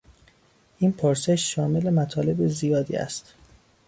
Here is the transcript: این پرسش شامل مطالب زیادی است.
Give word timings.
این 0.77 0.91
پرسش 0.91 1.55
شامل 1.55 1.89
مطالب 1.89 2.47
زیادی 2.47 2.95
است. 2.95 3.33